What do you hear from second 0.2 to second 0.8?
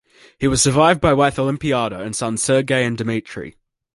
He was